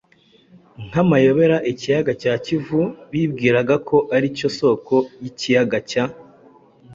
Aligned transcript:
nkamayobera, 0.87 1.57
ikiyaga 1.71 2.11
cya 2.21 2.33
Kivu 2.45 2.81
bibwiraga 3.11 3.75
ko 3.87 3.97
ari 4.15 4.27
cyo 4.37 4.49
soko 4.59 4.95
y’ikiyaga 5.21 5.77
cya 5.89 6.05